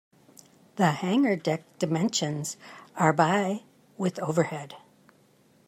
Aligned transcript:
The 0.77 0.93
hangar 0.93 1.35
deck 1.35 1.61
dimensions 1.77 2.57
are 2.95 3.13
by- 3.13 3.61
with 3.99 4.17
overhead. 4.17 4.73